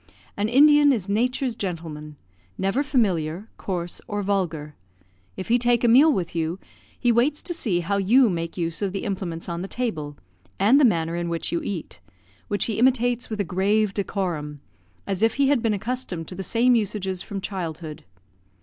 [0.35, 2.15] An Indian is Nature's gentleman
[2.57, 4.73] never familiar, coarse, or vulgar.
[5.37, 6.57] If he take a meal with you,
[6.99, 10.17] he waits to see how you make use of the implements on the table,
[10.59, 11.99] and the manner in which you eat,
[12.47, 14.59] which he imitates with a grave decorum,
[15.05, 18.03] as if he had been accustomed to the same usages from childhood.